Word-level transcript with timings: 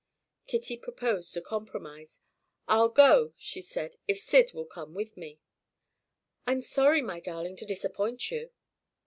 Kitty 0.47 0.77
proposed 0.77 1.37
a 1.37 1.41
compromise; 1.43 2.21
"I'll 2.67 2.89
go," 2.89 3.33
she 3.37 3.61
said, 3.61 3.97
"if 4.07 4.19
Syd 4.19 4.51
will 4.51 4.65
come 4.65 4.95
with 4.95 5.15
me." 5.15 5.39
"I'm 6.47 6.61
sorry, 6.61 7.03
my 7.03 7.19
darling, 7.19 7.55
to 7.57 7.65
disappoint 7.67 8.31
you." 8.31 8.49